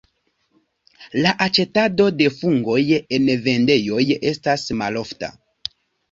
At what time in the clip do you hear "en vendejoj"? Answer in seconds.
3.17-3.99